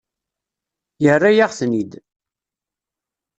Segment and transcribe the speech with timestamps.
[1.03, 1.91] Yerra-yaɣ-ten-id.